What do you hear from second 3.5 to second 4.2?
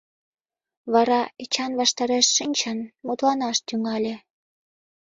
тӱҥале.